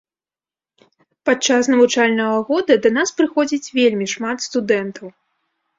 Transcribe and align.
Падчас 1.29 1.69
навучальнага 1.73 2.39
года 2.49 2.81
да 2.87 2.95
нас 2.99 3.09
прыходзіць 3.21 3.73
вельмі 3.81 4.13
шмат 4.17 4.37
студэнтаў. 4.49 5.07